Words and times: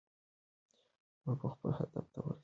موږ 1.23 1.37
به 1.41 1.47
خپل 1.53 1.69
هدف 1.79 2.05
ته 2.13 2.19
رسیږو. 2.25 2.31